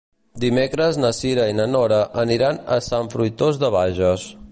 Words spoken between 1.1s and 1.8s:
Cira i na